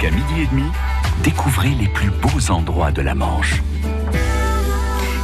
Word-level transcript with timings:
Jusqu'à 0.00 0.16
midi 0.16 0.42
et 0.42 0.46
demi, 0.46 0.70
découvrez 1.22 1.68
les 1.70 1.88
plus 1.88 2.08
beaux 2.08 2.50
endroits 2.50 2.90
de 2.90 3.02
la 3.02 3.14
Manche. 3.14 3.60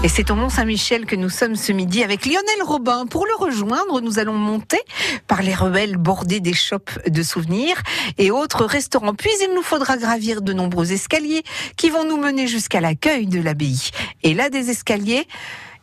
Et 0.05 0.09
c'est 0.09 0.31
au 0.31 0.35
Mont-Saint-Michel 0.35 1.07
que 1.07 1.17
nous 1.17 1.31
sommes 1.31 1.57
ce 1.57 1.73
midi 1.73 2.05
avec 2.05 2.27
Lionel 2.27 2.63
Robin. 2.63 3.07
Pour 3.07 3.25
le 3.25 3.35
rejoindre, 3.39 4.03
nous 4.03 4.19
allons 4.19 4.35
monter 4.35 4.81
par 5.29 5.41
les 5.41 5.55
ruelles 5.55 5.97
bordées 5.97 6.41
des 6.41 6.53
shops 6.53 6.99
de 7.07 7.23
souvenirs 7.23 7.81
et 8.19 8.31
autres 8.31 8.67
restaurants. 8.67 9.15
Puis 9.15 9.31
il 9.41 9.55
nous 9.55 9.63
faudra 9.63 9.97
gravir 9.97 10.43
de 10.43 10.53
nombreux 10.53 10.93
escaliers 10.93 11.43
qui 11.79 11.89
vont 11.89 12.05
nous 12.05 12.19
mener 12.19 12.47
jusqu'à 12.47 12.83
l'accueil 12.83 13.27
de 13.27 13.41
l'abbaye. 13.41 13.93
Et 14.25 14.35
là, 14.35 14.51
des 14.51 14.69
escaliers, 14.69 15.27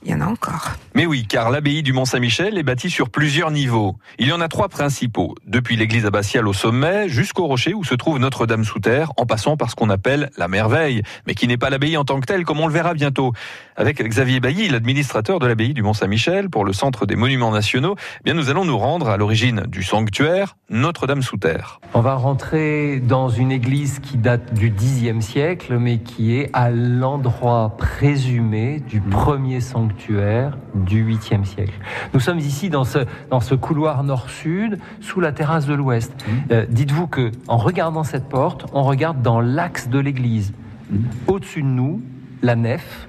il 0.06 0.12
y 0.12 0.14
en 0.14 0.22
a 0.22 0.26
encore. 0.26 0.72
Mais 0.96 1.06
oui, 1.06 1.26
car 1.28 1.50
l'abbaye 1.50 1.84
du 1.84 1.94
Mont-Saint-Michel 1.94 2.58
est 2.58 2.64
bâtie 2.64 2.90
sur 2.90 3.10
plusieurs 3.10 3.52
niveaux. 3.52 3.96
Il 4.20 4.28
y 4.28 4.32
en 4.32 4.42
a 4.42 4.48
trois 4.48 4.70
principaux, 4.70 5.36
depuis 5.46 5.76
l'église 5.76 6.06
abbatiale 6.06 6.48
au 6.48 6.54
sommet 6.54 7.10
jusqu'au 7.10 7.48
rocher 7.48 7.74
où 7.74 7.84
se 7.84 7.96
trouve 7.96 8.20
Notre-Dame 8.20 8.64
sous 8.64 8.80
terre, 8.80 9.12
en 9.18 9.26
passant 9.26 9.58
par 9.58 9.70
ce 9.70 9.76
qu'on 9.76 9.90
appelle 9.90 10.30
la 10.38 10.48
merveille, 10.48 11.04
mais 11.26 11.36
qui 11.36 11.48
n'est 11.48 11.58
pas 11.58 11.70
l'abbaye 11.70 11.98
en 11.98 12.06
tant 12.06 12.20
que 12.20 12.26
telle, 12.26 12.44
comme 12.44 12.60
on 12.60 12.68
le 12.68 12.74
verra 12.74 12.94
bientôt. 12.94 13.34
Avec 13.76 14.02
Xavier 14.02 14.40
Bailly, 14.40 14.70
l'administrateur 14.70 15.40
de 15.40 15.48
l'abbaye 15.48 15.74
du 15.74 15.82
Mont-Saint-Michel, 15.82 16.50
pour 16.50 16.64
le 16.64 16.74
Centre 16.74 17.08
des 17.08 17.16
Monuments 17.16 17.52
Nationaux, 17.52 17.96
eh 18.20 18.24
bien 18.24 18.36
nous 18.36 18.52
allons 18.52 18.66
nous 18.66 18.78
rendre 18.78 19.10
à 19.10 19.18
l'origine 19.18 19.64
du 19.68 19.82
sanctuaire 19.82 20.58
Notre-Dame 20.70 21.24
sous 21.24 21.38
terre. 21.38 21.80
On 21.96 22.02
va 22.02 22.14
rentrer 22.14 23.00
dans 23.00 23.30
une 23.30 23.52
église 23.52 23.98
qui 23.98 24.18
date 24.18 24.54
du 24.54 24.70
Xe 24.70 25.20
siècle, 25.22 25.78
mais 25.80 25.98
qui 25.98 26.36
est 26.36 26.52
à 26.54 26.70
l'endroit 26.70 27.76
présumé 27.78 28.80
du 28.80 29.02
premier 29.02 29.60
sanctuaire 29.60 30.58
du 30.76 31.04
8e 31.04 31.44
siècle. 31.44 31.74
Nous 32.14 32.20
sommes 32.20 32.40
ici 32.40 32.70
dans 32.70 32.84
ce, 32.84 33.00
dans 33.32 33.40
ce 33.40 33.56
couloir 33.56 34.04
nord-sud, 34.04 34.78
sous 35.02 35.20
la 35.20 35.32
terrasse 35.32 35.66
de 35.66 35.74
l'ouest. 35.74 36.14
Mmh. 36.14 36.32
Euh, 36.52 36.66
dites-vous 36.70 37.08
que 37.08 37.32
en 37.48 37.58
regardant 37.58 38.04
cette 38.04 38.30
porte, 38.30 38.68
on 38.74 38.84
regarde 38.84 39.24
dans 39.24 39.42
l'axe 39.42 39.88
de 39.88 39.98
l'église. 39.98 40.54
Mmh. 40.92 40.98
Au-dessus 41.28 41.64
de 41.64 41.68
nous, 41.68 42.02
la 42.44 42.56
nef, 42.56 43.08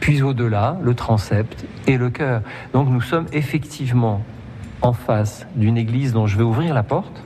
puis 0.00 0.22
au-delà, 0.22 0.78
le 0.82 0.94
transept 0.94 1.66
et 1.86 1.96
le 1.96 2.10
chœur. 2.10 2.42
Donc 2.72 2.88
nous 2.88 3.02
sommes 3.02 3.26
effectivement 3.32 4.22
en 4.82 4.92
face 4.92 5.46
d'une 5.54 5.76
église 5.76 6.12
dont 6.12 6.26
je 6.26 6.36
vais 6.36 6.42
ouvrir 6.42 6.74
la 6.74 6.82
porte. 6.82 7.22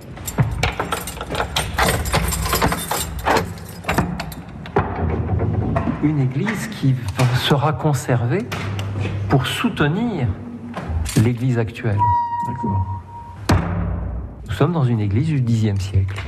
Une 6.02 6.20
église 6.20 6.66
qui 6.68 6.94
sera 7.36 7.72
conservée 7.72 8.46
pour 9.30 9.46
soutenir 9.46 10.26
l'Église 11.22 11.58
actuelle. 11.58 11.98
Nous 14.46 14.52
sommes 14.52 14.72
dans 14.72 14.84
une 14.84 15.00
église 15.00 15.28
du 15.28 15.40
Xe 15.40 15.80
siècle. 15.80 16.20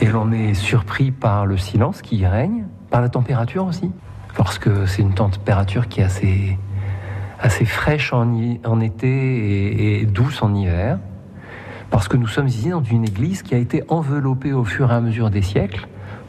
Et 0.00 0.06
l'on 0.06 0.30
est 0.30 0.54
surpris 0.54 1.10
par 1.10 1.46
le 1.46 1.56
silence 1.56 2.02
qui 2.02 2.18
y 2.18 2.26
règne, 2.26 2.66
par 2.90 3.00
la 3.00 3.08
température 3.08 3.66
aussi. 3.66 3.90
Parce 4.38 4.58
que 4.58 4.86
c'est 4.86 5.02
une 5.02 5.12
température 5.12 5.88
qui 5.88 6.00
est 6.00 6.04
assez, 6.04 7.64
fraîche 7.66 8.14
en, 8.14 8.80
été 8.80 9.06
et, 9.06 10.00
et, 10.00 10.06
douce 10.06 10.42
en 10.42 10.54
hiver. 10.54 10.98
Parce 11.90 12.08
que 12.08 12.16
nous 12.16 12.26
sommes 12.26 12.48
ici 12.48 12.70
dans 12.70 12.82
une 12.82 13.04
église 13.04 13.42
qui 13.42 13.54
a 13.54 13.58
été 13.58 13.84
enveloppée 13.88 14.54
au 14.54 14.64
fur 14.64 14.90
et 14.90 14.94
à 14.94 15.00
mesure 15.02 15.28
des 15.28 15.42
siècles 15.42 15.86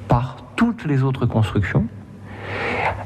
par 0.09 0.35
toutes 0.57 0.83
les 0.83 1.03
autres 1.03 1.25
constructions 1.25 1.87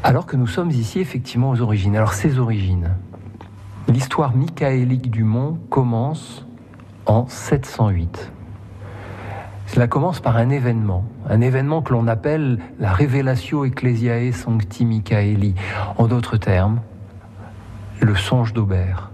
alors 0.04 0.26
que 0.26 0.36
nous 0.36 0.48
sommes 0.48 0.70
ici 0.70 1.00
effectivement 1.00 1.50
aux 1.50 1.62
origines. 1.62 1.96
Alors 1.96 2.14
ces 2.14 2.38
origines, 2.38 2.92
l'histoire 3.88 4.36
michaélique 4.36 5.10
du 5.10 5.24
mont 5.24 5.58
commence 5.70 6.46
en 7.06 7.28
708. 7.28 8.32
Cela 9.74 9.88
commence 9.88 10.20
par 10.20 10.38
un 10.38 10.52
événement, 10.52 11.04
un 11.28 11.42
événement 11.42 11.82
que 11.82 11.94
l'on 11.94 12.08
appelle 12.08 12.60
la 12.80 12.94
Revelatio 12.94 13.66
Ecclesiae 13.66 14.32
Sancti 14.32 14.86
Michaeli. 14.86 15.56
En 15.98 16.06
d'autres 16.06 16.38
termes, 16.38 16.80
le 18.00 18.14
songe 18.14 18.54
d'Aubert. 18.54 19.10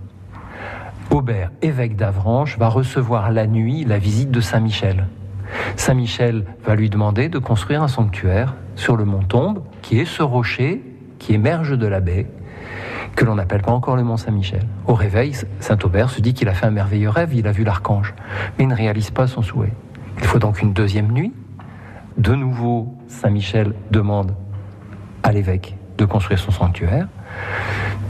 Aubert, 1.11 1.51
évêque 1.61 1.95
d'Avranches, 1.95 2.57
va 2.57 2.67
recevoir 2.67 3.31
la 3.31 3.47
nuit 3.47 3.85
la 3.85 4.00
visite 4.00 4.31
de 4.31 4.41
Saint 4.41 4.59
Michel. 4.59 5.07
Saint 5.78 5.94
Michel 5.94 6.44
va 6.66 6.75
lui 6.75 6.89
demander 6.89 7.29
de 7.29 7.39
construire 7.39 7.81
un 7.81 7.88
sanctuaire 7.88 8.53
sur 8.75 8.97
le 8.97 9.06
mont 9.06 9.23
Tombe, 9.23 9.63
qui 9.81 9.97
est 9.97 10.06
ce 10.06 10.23
rocher 10.23 10.83
qui 11.19 11.33
émerge 11.33 11.78
de 11.78 11.88
la 11.88 12.01
baie, 12.01 12.28
que 13.16 13.23
l'on 13.23 13.35
n'appelle 13.35 13.62
pas 13.62 13.72
encore 13.72 13.95
le 13.95 14.03
mont 14.03 14.17
Saint-Michel. 14.17 14.63
Au 14.88 14.94
réveil, 14.94 15.38
Saint-Aubert 15.62 16.09
se 16.09 16.19
dit 16.19 16.33
qu'il 16.33 16.50
a 16.50 16.53
fait 16.53 16.66
un 16.66 16.72
merveilleux 16.72 17.09
rêve, 17.09 17.33
il 17.33 17.47
a 17.47 17.53
vu 17.53 17.63
l'archange, 17.63 18.13
mais 18.57 18.66
il 18.66 18.67
ne 18.67 18.75
réalise 18.75 19.12
pas 19.12 19.25
son 19.25 19.41
souhait. 19.41 19.72
Il 20.19 20.25
faut 20.25 20.40
donc 20.40 20.62
une 20.62 20.74
deuxième 20.74 21.12
nuit. 21.12 21.34
De 22.18 22.35
nouveau, 22.35 22.96
Saint-Michel 23.07 23.74
demande 23.91 24.35
à 25.24 25.31
l'évêque 25.31 25.75
de 25.97 26.06
construire 26.06 26.40
son 26.40 26.52
sanctuaire. 26.52 27.07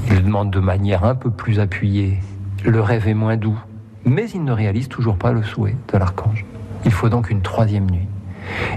Il 0.08 0.24
demande 0.24 0.52
de 0.52 0.60
manière 0.60 1.04
un 1.06 1.16
peu 1.16 1.32
plus 1.32 1.60
appuyée. 1.60 2.20
Le 2.66 2.82
rêve 2.82 3.08
est 3.08 3.14
moins 3.14 3.38
doux, 3.38 3.60
mais 4.06 4.30
il 4.30 4.44
ne 4.44 4.52
réalise 4.52 4.90
toujours 4.90 5.18
pas 5.18 5.32
le 5.32 5.44
souhait 5.44 5.76
de 5.92 5.98
l'archange. 5.98 6.46
Il 6.86 6.92
faut 6.92 7.10
donc 7.10 7.30
une 7.30 7.42
troisième 7.42 7.90
nuit. 7.90 8.08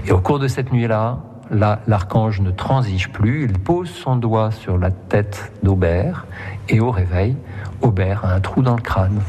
Et 0.05 0.11
au 0.11 0.19
cours 0.19 0.39
de 0.39 0.47
cette 0.47 0.71
nuit-là, 0.71 1.19
Là, 1.51 1.81
l'archange 1.87 2.41
ne 2.41 2.51
transige 2.51 3.09
plus, 3.09 3.43
il 3.43 3.59
pose 3.59 3.89
son 3.89 4.15
doigt 4.15 4.49
sur 4.51 4.77
la 4.77 4.89
tête 4.89 5.51
d'Aubert 5.61 6.25
et 6.69 6.79
au 6.79 6.89
réveil, 6.89 7.35
Aubert 7.81 8.25
a 8.25 8.33
un 8.33 8.39
trou 8.39 8.61
dans 8.61 8.75
le 8.75 8.81
crâne. 8.81 9.19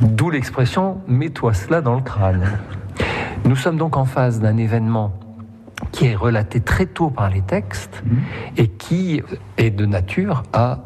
D'où 0.00 0.30
l'expression 0.30 1.00
mets-toi 1.06 1.52
cela 1.52 1.80
dans 1.80 1.94
le 1.94 2.00
crâne. 2.00 2.58
Nous 3.44 3.56
sommes 3.56 3.76
donc 3.76 3.96
en 3.96 4.04
face 4.04 4.40
d'un 4.40 4.56
événement 4.56 5.12
qui 5.92 6.06
est 6.06 6.14
relaté 6.14 6.60
très 6.60 6.86
tôt 6.86 7.10
par 7.10 7.30
les 7.30 7.42
textes 7.42 8.02
et 8.56 8.68
qui 8.68 9.22
est 9.56 9.70
de 9.70 9.86
nature 9.86 10.42
à 10.52 10.78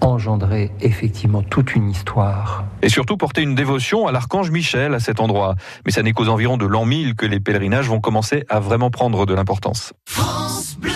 engendrer 0.00 0.70
effectivement 0.80 1.42
toute 1.42 1.74
une 1.74 1.90
histoire. 1.90 2.64
Et 2.82 2.88
surtout 2.88 3.16
porter 3.16 3.42
une 3.42 3.54
dévotion 3.54 4.06
à 4.06 4.12
l'archange 4.12 4.50
Michel 4.50 4.94
à 4.94 5.00
cet 5.00 5.20
endroit. 5.20 5.56
Mais 5.84 5.92
ça 5.92 6.02
n'est 6.02 6.12
qu'aux 6.12 6.28
environs 6.28 6.56
de 6.56 6.66
l'an 6.66 6.84
1000 6.84 7.16
que 7.16 7.26
les 7.26 7.40
pèlerinages 7.40 7.88
vont 7.88 8.00
commencer 8.00 8.44
à 8.48 8.60
vraiment 8.60 8.90
prendre 8.90 9.26
de 9.26 9.34
l'importance. 9.34 9.92
France 10.06 10.76
Bleu 10.80 10.92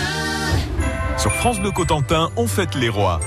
Sur 1.16 1.32
France 1.32 1.60
Bleu 1.60 1.72
Cotentin, 1.72 2.28
on 2.36 2.46
fête 2.46 2.76
les 2.76 2.88
rois. 2.88 3.18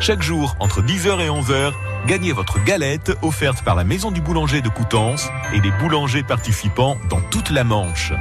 Chaque 0.00 0.22
jour, 0.22 0.56
entre 0.60 0.80
10h 0.80 1.20
et 1.20 1.28
11h, 1.28 1.72
gagnez 2.06 2.32
votre 2.32 2.58
galette 2.64 3.12
offerte 3.20 3.62
par 3.62 3.74
la 3.74 3.84
Maison 3.84 4.10
du 4.10 4.22
Boulanger 4.22 4.62
de 4.62 4.70
Coutances 4.70 5.28
et 5.52 5.60
les 5.60 5.70
boulangers 5.72 6.22
participants 6.22 6.96
dans 7.10 7.20
toute 7.20 7.50
la 7.50 7.64
Manche. 7.64 8.14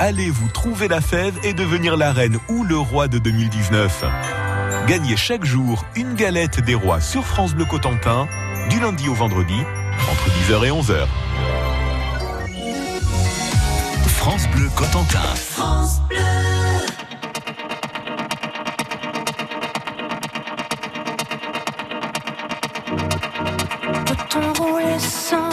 Allez 0.00 0.30
vous 0.30 0.48
trouver 0.48 0.88
la 0.88 1.02
fève 1.02 1.34
et 1.44 1.52
devenir 1.52 1.98
la 1.98 2.12
reine 2.12 2.38
ou 2.48 2.64
le 2.64 2.78
roi 2.78 3.08
de 3.08 3.18
2019. 3.18 4.06
Gagnez 4.86 5.18
chaque 5.18 5.44
jour 5.44 5.84
une 5.96 6.14
galette 6.14 6.60
des 6.64 6.74
rois 6.74 7.02
sur 7.02 7.26
France 7.26 7.54
Bleu 7.54 7.66
Cotentin, 7.66 8.26
du 8.70 8.80
lundi 8.80 9.10
au 9.10 9.14
vendredi, 9.14 9.60
entre 10.10 10.30
10h 10.30 10.64
et 10.64 10.70
11h. 10.70 11.06
France 14.06 14.48
Bleu 14.48 14.70
Cotentin. 14.74 15.20
France 15.34 16.00
Bleu. 16.08 16.31
song. 25.02 25.51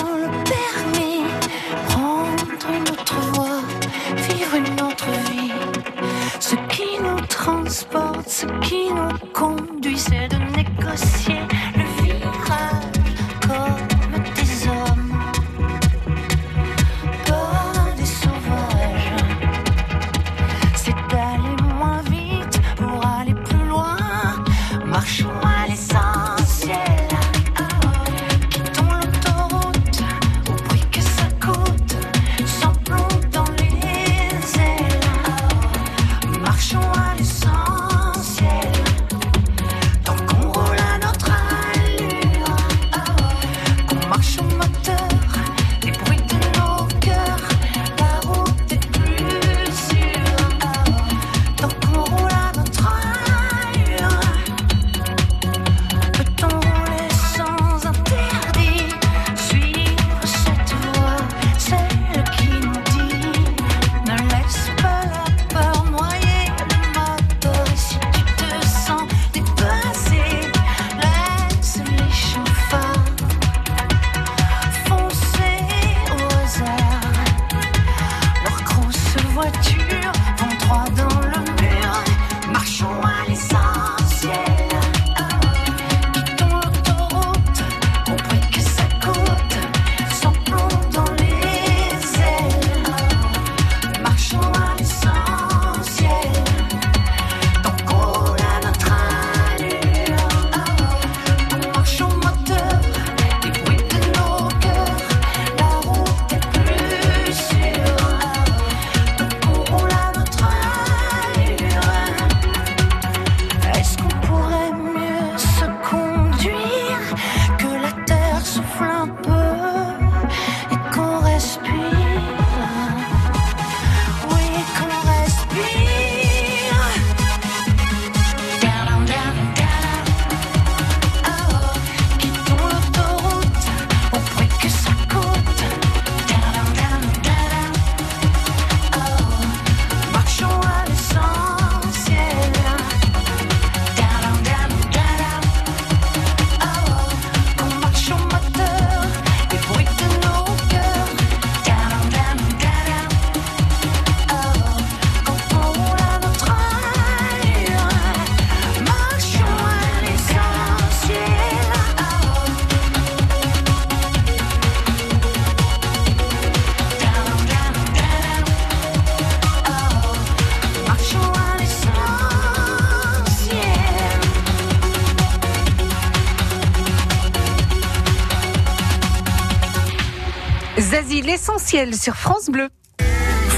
L'essentiel 181.39 181.95
sur 181.95 182.17
France 182.17 182.49
Bleu. 182.49 182.67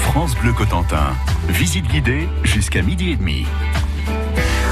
France 0.02 0.36
Bleu 0.36 0.52
Cotentin. 0.52 1.16
Visite 1.48 1.84
guidée 1.88 2.28
jusqu'à 2.44 2.80
midi 2.80 3.10
et 3.10 3.16
demi. 3.16 3.44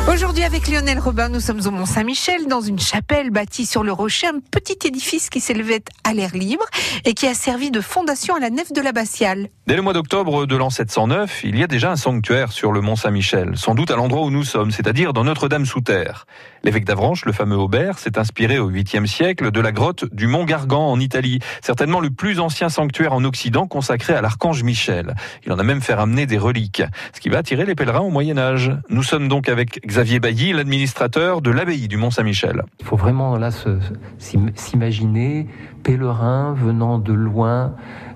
Aujourd'hui, 0.08 0.44
avec 0.44 0.68
Lionel 0.68 1.00
Robin, 1.00 1.28
nous 1.28 1.40
sommes 1.40 1.60
au 1.66 1.72
Mont-Saint-Michel, 1.72 2.46
dans 2.46 2.60
une 2.60 2.78
chapelle 2.78 3.30
bâtie 3.30 3.66
sur 3.66 3.82
le 3.82 3.90
rocher, 3.90 4.28
un 4.28 4.38
petit 4.38 4.78
édifice 4.86 5.28
qui 5.28 5.40
s'élevait 5.40 5.82
à 6.04 6.14
l'air 6.14 6.36
libre 6.36 6.64
et 7.04 7.14
qui 7.14 7.26
a 7.26 7.34
servi 7.34 7.72
de 7.72 7.80
fondation 7.80 8.36
à 8.36 8.38
la 8.38 8.48
nef 8.48 8.72
de 8.72 8.80
l'abbatiale. 8.80 9.48
Dès 9.70 9.76
le 9.76 9.82
mois 9.82 9.92
d'octobre 9.92 10.46
de 10.46 10.56
l'an 10.56 10.68
709, 10.68 11.44
il 11.44 11.56
y 11.56 11.62
a 11.62 11.68
déjà 11.68 11.92
un 11.92 11.96
sanctuaire 11.96 12.50
sur 12.50 12.72
le 12.72 12.80
mont 12.80 12.96
Saint-Michel, 12.96 13.52
sans 13.54 13.76
doute 13.76 13.92
à 13.92 13.94
l'endroit 13.94 14.26
où 14.26 14.30
nous 14.32 14.42
sommes, 14.42 14.72
c'est-à-dire 14.72 15.12
dans 15.12 15.22
Notre-Dame-sous-Terre. 15.22 16.26
L'évêque 16.64 16.84
d'Avranches, 16.84 17.24
le 17.24 17.30
fameux 17.30 17.56
Aubert, 17.56 18.00
s'est 18.00 18.18
inspiré 18.18 18.58
au 18.58 18.68
8e 18.68 19.06
siècle 19.06 19.52
de 19.52 19.60
la 19.60 19.70
grotte 19.70 20.12
du 20.12 20.26
Mont 20.26 20.44
Gargan 20.44 20.90
en 20.90 20.98
Italie, 20.98 21.38
certainement 21.62 22.00
le 22.00 22.10
plus 22.10 22.40
ancien 22.40 22.68
sanctuaire 22.68 23.12
en 23.12 23.22
Occident 23.22 23.68
consacré 23.68 24.12
à 24.12 24.20
l'archange 24.20 24.64
Michel. 24.64 25.14
Il 25.46 25.52
en 25.52 25.58
a 25.60 25.62
même 25.62 25.80
fait 25.80 25.94
ramener 25.94 26.26
des 26.26 26.36
reliques, 26.36 26.82
ce 27.14 27.20
qui 27.20 27.28
va 27.28 27.38
attirer 27.38 27.64
les 27.64 27.76
pèlerins 27.76 28.00
au 28.00 28.10
Moyen 28.10 28.38
Âge. 28.38 28.72
Nous 28.88 29.04
sommes 29.04 29.28
donc 29.28 29.48
avec 29.48 29.86
Xavier 29.86 30.18
Bailly, 30.18 30.52
l'administrateur 30.52 31.42
de 31.42 31.50
l'abbaye 31.52 31.86
du 31.86 31.96
Mont 31.96 32.10
Saint-Michel. 32.10 32.64
Il 32.80 32.86
faut 32.86 32.96
vraiment 32.96 33.36
là 33.36 33.50
s'imaginer 34.18 35.46
pèlerins 35.84 36.54
venant 36.54 36.98
de 36.98 37.12
loin, 37.12 37.74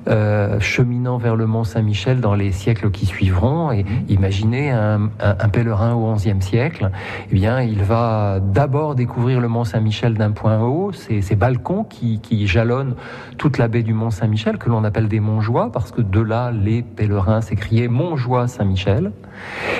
euh, 0.08 0.60
cheminant 0.60 1.16
vers 1.16 1.36
le 1.36 1.43
Mont 1.46 1.64
Saint-Michel 1.64 2.20
dans 2.20 2.34
les 2.34 2.52
siècles 2.52 2.90
qui 2.90 3.06
suivront. 3.06 3.72
Et 3.72 3.84
imaginez 4.08 4.70
un, 4.70 5.10
pèlerin 5.52 5.94
au 5.94 6.12
XIe 6.14 6.40
siècle, 6.40 6.90
eh 7.30 7.34
bien, 7.34 7.60
il 7.60 7.82
va 7.82 8.40
d'abord 8.40 8.94
découvrir 8.94 9.40
le 9.40 9.48
Mont 9.48 9.64
Saint-Michel 9.64 10.14
d'un 10.14 10.32
point 10.32 10.60
haut, 10.60 10.92
ces, 10.92 11.20
ces 11.20 11.36
balcons 11.36 11.84
qui, 11.84 12.20
qui 12.20 12.46
jalonnent 12.46 12.94
toute 13.38 13.58
la 13.58 13.68
baie 13.68 13.82
du 13.82 13.94
Mont 13.94 14.10
Saint-Michel, 14.10 14.58
que 14.58 14.68
l'on 14.68 14.84
appelle 14.84 15.08
des 15.08 15.20
Montjoie, 15.20 15.70
parce 15.72 15.92
que 15.92 16.00
de 16.00 16.20
là, 16.20 16.50
les 16.50 16.82
pèlerins 16.82 17.40
s'écriaient 17.40 17.88
Montjoie 17.88 18.48
Saint-Michel. 18.48 19.12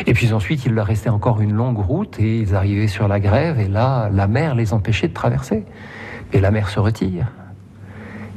Et 0.07 0.15
puis 0.15 0.33
ensuite, 0.33 0.65
il 0.67 0.73
leur 0.73 0.87
restait 0.87 1.11
encore 1.11 1.41
une 1.41 1.53
longue 1.53 1.79
route 1.79 2.19
et 2.21 2.41
ils 2.41 2.55
arrivaient 2.55 2.89
sur 2.89 3.09
la 3.09 3.21
grève 3.21 3.59
et 3.59 3.69
là, 3.69 4.09
la 4.13 4.27
mer 4.27 4.55
les 4.55 4.73
empêchait 4.73 5.09
de 5.09 5.15
traverser. 5.15 5.65
Et 6.33 6.41
la 6.41 6.51
mer 6.51 6.69
se 6.69 6.81
retire. 6.81 7.27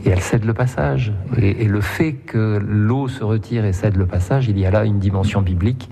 Et 0.07 0.11
elle 0.11 0.21
cède 0.21 0.45
le 0.45 0.53
passage. 0.53 1.11
Et, 1.37 1.65
le 1.65 1.81
fait 1.81 2.13
que 2.13 2.61
l'eau 2.65 3.09
se 3.09 3.25
retire 3.25 3.65
et 3.65 3.73
cède 3.73 3.97
le 3.97 4.05
passage, 4.05 4.47
il 4.47 4.57
y 4.57 4.65
a 4.65 4.71
là 4.71 4.85
une 4.85 4.99
dimension 4.99 5.41
biblique 5.41 5.89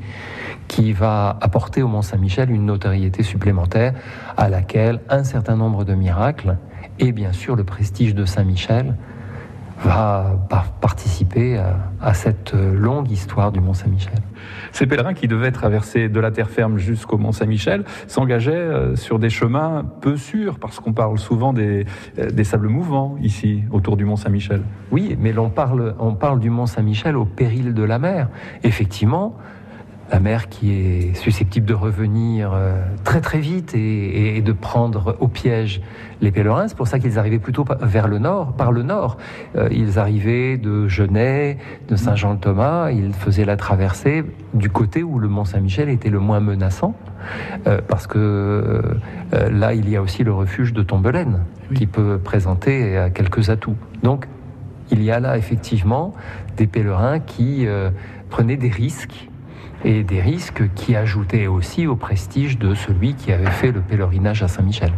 qui 0.69 0.93
va 0.93 1.37
apporter 1.41 1.81
au 1.81 1.89
Mont 1.89 2.01
Saint-Michel 2.01 2.49
une 2.49 2.65
notoriété 2.65 3.23
supplémentaire 3.23 3.93
à 4.37 4.47
laquelle 4.47 5.01
un 5.09 5.25
certain 5.25 5.57
nombre 5.57 5.83
de 5.83 5.95
miracles 5.95 6.55
et 6.97 7.11
bien 7.11 7.33
sûr 7.33 7.57
le 7.57 7.65
prestige 7.65 8.15
de 8.15 8.23
Saint-Michel 8.23 8.95
va 9.83 10.37
par- 10.49 10.71
participer 10.71 11.57
à, 11.57 11.77
à 12.01 12.13
cette 12.13 12.53
longue 12.53 13.11
histoire 13.11 13.51
du 13.51 13.59
Mont 13.59 13.73
Saint-Michel. 13.73 14.19
Ces 14.71 14.87
pèlerins 14.87 15.13
qui 15.13 15.27
devaient 15.27 15.51
traverser 15.51 16.09
de 16.09 16.19
la 16.19 16.31
terre 16.31 16.49
ferme 16.49 16.77
jusqu'au 16.77 17.17
Mont 17.17 17.31
Saint-Michel 17.31 17.83
s'engageaient 18.07 18.51
euh, 18.53 18.95
sur 18.95 19.19
des 19.19 19.29
chemins 19.29 19.85
peu 20.01 20.17
sûrs, 20.17 20.59
parce 20.59 20.79
qu'on 20.79 20.93
parle 20.93 21.17
souvent 21.17 21.53
des, 21.53 21.85
euh, 22.19 22.29
des 22.29 22.43
sables 22.43 22.67
mouvants 22.69 23.15
ici, 23.21 23.63
autour 23.71 23.97
du 23.97 24.05
Mont 24.05 24.15
Saint-Michel. 24.15 24.61
Oui, 24.91 25.17
mais 25.19 25.33
l'on 25.33 25.49
parle, 25.49 25.95
on 25.99 26.13
parle 26.13 26.39
du 26.39 26.49
Mont 26.49 26.67
Saint-Michel 26.67 27.17
au 27.17 27.25
péril 27.25 27.73
de 27.73 27.83
la 27.83 27.99
mer. 27.99 28.29
Effectivement, 28.63 29.35
la 30.11 30.19
mer 30.19 30.49
qui 30.49 30.71
est 30.71 31.13
susceptible 31.15 31.65
de 31.65 31.73
revenir 31.73 32.51
euh, 32.53 32.83
très 33.03 33.21
très 33.21 33.39
vite 33.39 33.73
et, 33.73 34.37
et 34.37 34.41
de 34.41 34.51
prendre 34.51 35.17
au 35.19 35.27
piège 35.27 35.81
les 36.21 36.31
pèlerins. 36.31 36.67
C'est 36.67 36.77
pour 36.77 36.87
ça 36.87 36.99
qu'ils 36.99 37.17
arrivaient 37.19 37.39
plutôt 37.39 37.65
vers 37.81 38.07
le 38.07 38.19
nord, 38.19 38.53
par 38.53 38.71
le 38.71 38.83
nord. 38.83 39.17
Euh, 39.55 39.67
ils 39.71 39.99
arrivaient 39.99 40.57
de 40.57 40.87
Genève, 40.87 41.57
de 41.87 41.95
Saint-Jean-de-Thomas. 41.95 42.91
Ils 42.91 43.13
faisaient 43.13 43.45
la 43.45 43.57
traversée 43.57 44.23
du 44.53 44.69
côté 44.69 45.03
où 45.03 45.19
le 45.19 45.27
Mont 45.27 45.45
Saint-Michel 45.45 45.89
était 45.89 46.09
le 46.09 46.19
moins 46.19 46.39
menaçant, 46.39 46.95
euh, 47.67 47.81
parce 47.87 48.07
que 48.07 48.81
là, 49.31 49.73
il 49.73 49.89
y 49.89 49.95
a 49.97 50.01
aussi 50.01 50.23
le 50.23 50.33
refuge 50.33 50.71
de 50.71 50.81
Tombelaine, 50.81 51.39
qui 51.73 51.87
peut 51.87 52.19
présenter 52.23 53.09
quelques 53.13 53.49
atouts. 53.49 53.75
Donc, 54.03 54.27
il 54.91 55.03
y 55.03 55.11
a 55.11 55.19
là 55.19 55.37
effectivement 55.37 56.13
des 56.57 56.67
pèlerins 56.67 57.19
qui 57.19 57.65
euh, 57.65 57.89
prenaient 58.29 58.57
des 58.57 58.69
risques 58.69 59.29
et 59.83 60.03
des 60.03 60.21
risques 60.21 60.63
qui 60.75 60.95
ajoutaient 60.95 61.47
aussi 61.47 61.87
au 61.87 61.95
prestige 61.95 62.57
de 62.57 62.73
celui 62.73 63.13
qui 63.13 63.31
avait 63.31 63.51
fait 63.51 63.71
le 63.71 63.81
pèlerinage 63.81 64.41
à 64.43 64.47
Saint-Michel. 64.47 64.91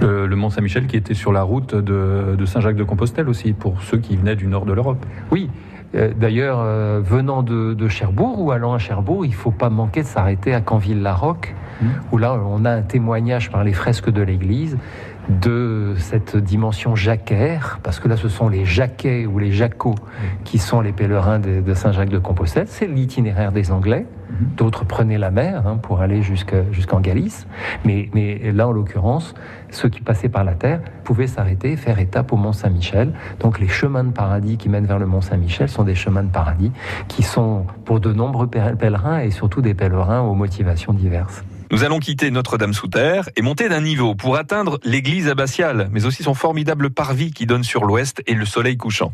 Le, 0.00 0.26
le 0.26 0.36
Mont 0.36 0.50
Saint-Michel 0.50 0.86
qui 0.86 0.96
était 0.96 1.14
sur 1.14 1.32
la 1.32 1.42
route 1.42 1.74
de, 1.74 2.34
de 2.38 2.44
Saint-Jacques-de-Compostelle 2.46 3.28
aussi, 3.28 3.52
pour 3.52 3.82
ceux 3.82 3.98
qui 3.98 4.16
venaient 4.16 4.36
du 4.36 4.46
nord 4.46 4.64
de 4.64 4.72
l'Europe. 4.72 5.04
Oui, 5.30 5.50
euh, 5.94 6.12
d'ailleurs, 6.18 6.58
euh, 6.60 7.00
venant 7.04 7.42
de, 7.42 7.74
de 7.74 7.88
Cherbourg 7.88 8.40
ou 8.40 8.50
allant 8.52 8.72
à 8.74 8.78
Cherbourg, 8.78 9.24
il 9.24 9.30
ne 9.30 9.34
faut 9.34 9.50
pas 9.50 9.68
manquer 9.70 10.02
de 10.02 10.06
s'arrêter 10.06 10.54
à 10.54 10.60
Canville-la-Roque, 10.60 11.54
Mhm. 11.82 11.88
où 12.10 12.16
là, 12.16 12.40
on 12.42 12.64
a 12.64 12.70
un 12.70 12.80
témoignage 12.80 13.50
par 13.50 13.62
les 13.62 13.74
fresques 13.74 14.08
de 14.08 14.22
l'église 14.22 14.78
de 15.28 15.94
cette 15.98 16.36
dimension 16.36 16.94
jacquaire, 16.94 17.80
parce 17.82 17.98
que 18.00 18.08
là, 18.08 18.16
ce 18.16 18.28
sont 18.28 18.48
les 18.48 18.64
Jacquets 18.64 19.26
ou 19.26 19.38
les 19.38 19.50
Jacots 19.52 19.94
qui 20.44 20.58
sont 20.58 20.80
les 20.80 20.92
pèlerins 20.92 21.38
de, 21.38 21.60
de 21.60 21.74
Saint-Jacques-de-Compostelle. 21.74 22.66
C'est 22.68 22.86
l'itinéraire 22.86 23.50
des 23.52 23.70
Anglais. 23.72 24.06
Mhm. 24.30 24.36
D'autres 24.56 24.84
prenaient 24.84 25.18
la 25.18 25.30
mer 25.30 25.66
hein, 25.66 25.76
pour 25.76 26.00
aller 26.00 26.22
jusque- 26.22 26.54
jusqu'en 26.72 27.00
Galice. 27.00 27.46
Mais, 27.84 28.08
mais 28.14 28.52
là, 28.52 28.68
en 28.68 28.72
l'occurrence, 28.72 29.34
ceux 29.70 29.88
qui 29.88 30.00
passaient 30.00 30.28
par 30.28 30.44
la 30.44 30.54
terre 30.54 30.80
pouvaient 31.04 31.26
s'arrêter 31.26 31.72
et 31.72 31.76
faire 31.76 31.98
étape 31.98 32.32
au 32.32 32.36
Mont 32.36 32.52
Saint-Michel. 32.52 33.12
Donc 33.40 33.58
les 33.60 33.68
chemins 33.68 34.04
de 34.04 34.10
paradis 34.12 34.56
qui 34.56 34.68
mènent 34.68 34.86
vers 34.86 34.98
le 34.98 35.06
Mont 35.06 35.20
Saint-Michel 35.20 35.68
sont 35.68 35.84
des 35.84 35.94
chemins 35.94 36.22
de 36.24 36.30
paradis 36.30 36.72
qui 37.08 37.22
sont 37.22 37.66
pour 37.84 38.00
de 38.00 38.12
nombreux 38.12 38.46
pè- 38.46 38.76
pèlerins 38.76 39.20
et 39.20 39.30
surtout 39.30 39.60
des 39.62 39.74
pèlerins 39.74 40.20
aux 40.20 40.34
motivations 40.34 40.92
diverses. 40.92 41.44
Nous 41.72 41.82
allons 41.82 41.98
quitter 41.98 42.30
Notre-Dame-sous-Terre 42.30 43.28
et 43.34 43.42
monter 43.42 43.68
d'un 43.68 43.80
niveau 43.80 44.14
pour 44.14 44.36
atteindre 44.36 44.78
l'église 44.84 45.28
abbatiale, 45.28 45.88
mais 45.90 46.06
aussi 46.06 46.22
son 46.22 46.34
formidable 46.34 46.90
parvis 46.90 47.32
qui 47.32 47.44
donne 47.44 47.64
sur 47.64 47.84
l'ouest 47.84 48.22
et 48.28 48.34
le 48.34 48.46
soleil 48.46 48.76
couchant. 48.76 49.12